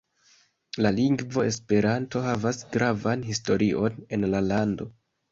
[0.83, 4.89] La lingvo Esperanto havas gravan historion en la lando.